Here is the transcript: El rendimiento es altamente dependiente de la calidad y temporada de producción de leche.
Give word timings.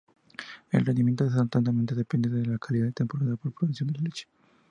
El 0.71 0.83
rendimiento 0.83 1.25
es 1.27 1.35
altamente 1.35 1.93
dependiente 1.93 2.39
de 2.39 2.47
la 2.53 2.57
calidad 2.57 2.87
y 2.87 2.91
temporada 2.91 3.29
de 3.29 3.37
producción 3.37 3.89
de 3.89 3.99
leche. 4.01 4.25